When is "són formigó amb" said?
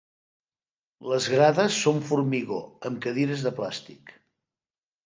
1.83-3.05